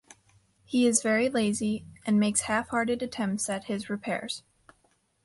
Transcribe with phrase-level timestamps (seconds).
[0.65, 4.41] He is very lazy and makes half-hearted attempts at his repairs.